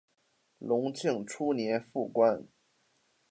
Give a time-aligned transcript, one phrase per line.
[0.57, 2.47] 隆庆初年复官。